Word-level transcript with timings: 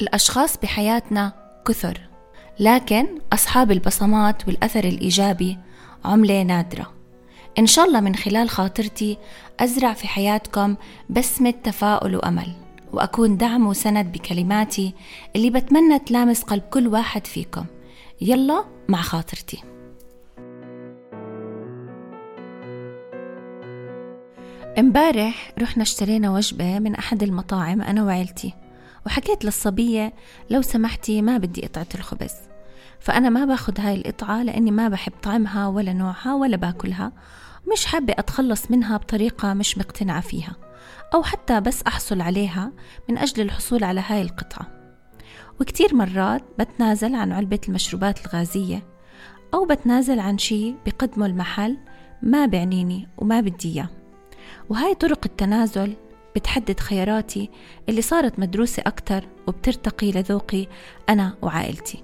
الأشخاص 0.00 0.56
بحياتنا 0.56 1.32
كثر 1.68 2.00
لكن 2.60 3.06
أصحاب 3.32 3.70
البصمات 3.70 4.48
والأثر 4.48 4.84
الإيجابي 4.84 5.58
عملة 6.04 6.42
نادرة. 6.42 6.92
إن 7.58 7.66
شاء 7.66 7.84
الله 7.84 8.00
من 8.00 8.14
خلال 8.14 8.50
خاطرتي 8.50 9.18
أزرع 9.60 9.92
في 9.92 10.08
حياتكم 10.08 10.76
بسمة 11.10 11.54
تفاؤل 11.64 12.16
وأمل 12.16 12.52
وأكون 12.92 13.36
دعم 13.36 13.66
وسند 13.66 14.12
بكلماتي 14.12 14.94
اللي 15.36 15.50
بتمنى 15.50 15.98
تلامس 15.98 16.42
قلب 16.42 16.62
كل 16.62 16.86
واحد 16.86 17.26
فيكم. 17.26 17.64
يلا 18.20 18.64
مع 18.88 19.00
خاطرتي. 19.00 19.62
امبارح 24.78 25.52
رحنا 25.58 25.82
اشترينا 25.82 26.30
وجبة 26.30 26.78
من 26.78 26.94
أحد 26.94 27.22
المطاعم 27.22 27.82
أنا 27.82 28.04
وعيلتي. 28.04 28.63
وحكيت 29.06 29.44
للصبية 29.44 30.14
لو 30.50 30.62
سمحتي 30.62 31.22
ما 31.22 31.38
بدي 31.38 31.66
قطعة 31.66 31.86
الخبز. 31.94 32.32
فأنا 33.00 33.28
ما 33.28 33.44
باخد 33.44 33.80
هاي 33.80 33.94
القطعة 33.94 34.42
لأني 34.42 34.70
ما 34.70 34.88
بحب 34.88 35.12
طعمها 35.22 35.66
ولا 35.66 35.92
نوعها 35.92 36.34
ولا 36.34 36.56
باكلها 36.56 37.12
مش 37.72 37.86
حابة 37.86 38.14
أتخلص 38.18 38.70
منها 38.70 38.96
بطريقة 38.96 39.54
مش 39.54 39.78
مقتنعة 39.78 40.20
فيها 40.20 40.56
أو 41.14 41.22
حتى 41.22 41.60
بس 41.60 41.82
أحصل 41.82 42.20
عليها 42.20 42.72
من 43.08 43.18
أجل 43.18 43.42
الحصول 43.42 43.84
على 43.84 44.02
هاي 44.06 44.22
القطعة. 44.22 44.66
وكتير 45.60 45.94
مرات 45.94 46.42
بتنازل 46.58 47.14
عن 47.14 47.32
علبة 47.32 47.60
المشروبات 47.68 48.26
الغازية 48.26 48.82
أو 49.54 49.64
بتنازل 49.64 50.20
عن 50.20 50.38
شي 50.38 50.74
بقدمه 50.86 51.26
المحل 51.26 51.76
ما 52.22 52.46
بعنيني 52.46 53.08
وما 53.18 53.40
بدي 53.40 53.72
إياه. 53.72 53.88
وهاي 54.68 54.94
طرق 54.94 55.20
التنازل 55.26 55.94
بتحدد 56.36 56.80
خياراتي 56.80 57.50
اللي 57.88 58.02
صارت 58.02 58.38
مدروسة 58.38 58.82
أكتر 58.86 59.24
وبترتقي 59.46 60.12
لذوقي 60.12 60.66
أنا 61.08 61.36
وعائلتي. 61.42 62.02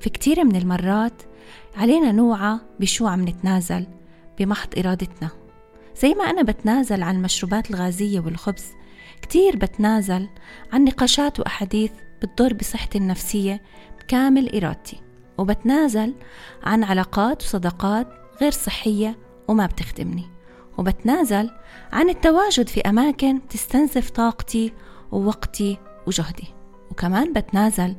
في 0.00 0.10
كتير 0.10 0.44
من 0.44 0.56
المرات 0.56 1.22
علينا 1.76 2.12
نوعى 2.12 2.58
بشو 2.80 3.06
عم 3.06 3.28
نتنازل 3.28 3.86
بمحض 4.38 4.78
إرادتنا. 4.78 5.30
زي 5.96 6.14
ما 6.14 6.24
أنا 6.24 6.42
بتنازل 6.42 7.02
عن 7.02 7.16
المشروبات 7.16 7.70
الغازية 7.70 8.20
والخبز 8.20 8.64
كتير 9.22 9.56
بتنازل 9.56 10.28
عن 10.72 10.84
نقاشات 10.84 11.40
وأحاديث 11.40 11.92
بتضر 12.22 12.54
بصحتي 12.54 12.98
النفسية 12.98 13.62
بكامل 14.00 14.56
إرادتي. 14.56 15.00
وبتنازل 15.38 16.14
عن 16.62 16.84
علاقات 16.84 17.42
وصداقات 17.42 18.08
غير 18.40 18.50
صحية 18.50 19.18
وما 19.48 19.66
بتخدمني. 19.66 20.39
وبتنازل 20.80 21.50
عن 21.92 22.08
التواجد 22.08 22.68
في 22.68 22.80
أماكن 22.80 23.48
تستنزف 23.48 24.10
طاقتي 24.10 24.72
ووقتي 25.12 25.78
وجهدي. 26.06 26.44
وكمان 26.90 27.32
بتنازل 27.32 27.96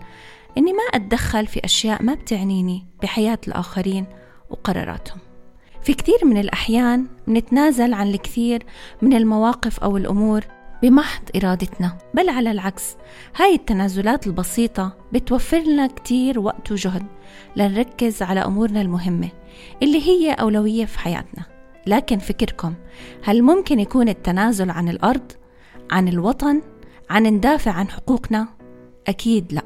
إني 0.57 0.73
ما 0.73 0.83
أتدخل 0.93 1.47
في 1.47 1.65
أشياء 1.65 2.03
ما 2.03 2.13
بتعنيني 2.13 2.85
بحياة 3.01 3.37
الآخرين 3.47 4.05
وقراراتهم. 4.49 5.19
في 5.83 5.93
كثير 5.93 6.25
من 6.25 6.37
الأحيان 6.37 7.07
نتنازل 7.27 7.93
عن 7.93 8.07
الكثير 8.07 8.63
من 9.01 9.13
المواقف 9.13 9.79
أو 9.79 9.97
الأمور 9.97 10.41
بمحض 10.81 11.23
إرادتنا 11.35 11.97
بل 12.13 12.29
على 12.29 12.51
العكس 12.51 12.95
هاي 13.35 13.55
التنازلات 13.55 14.27
البسيطة 14.27 14.97
بتوفر 15.13 15.59
لنا 15.59 15.87
كتير 15.87 16.39
وقت 16.39 16.71
وجهد 16.71 17.03
لنركز 17.55 18.21
على 18.21 18.39
أمورنا 18.39 18.81
المهمة 18.81 19.29
اللي 19.83 20.07
هي 20.07 20.33
أولوية 20.33 20.85
في 20.85 20.99
حياتنا. 20.99 21.60
لكن 21.87 22.19
فكركم 22.19 22.73
هل 23.23 23.43
ممكن 23.43 23.79
يكون 23.79 24.09
التنازل 24.09 24.69
عن 24.69 24.89
الأرض 24.89 25.31
عن 25.91 26.07
الوطن 26.07 26.61
عن 27.09 27.23
ندافع 27.23 27.71
عن 27.71 27.89
حقوقنا؟ 27.89 28.47
أكيد 29.07 29.53
لا. 29.53 29.61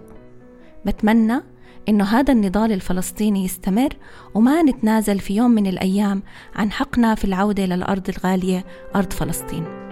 بتمنى 0.86 1.42
إنه 1.90 2.04
هذا 2.04 2.34
النضال 2.34 2.72
الفلسطيني 2.72 3.46
يستمر 3.46 3.94
وما 4.34 4.62
نتنازل 4.62 5.20
في 5.20 5.36
يوم 5.36 5.52
من 5.52 5.68
الأيام 5.68 6.24
عن 6.56 6.72
حقنا 6.72 7.16
في 7.16 7.26
العودة 7.26 7.66
للأرض 7.66 8.10
الغالية 8.10 8.66
أرض 8.96 9.14
فلسطين. 9.14 9.85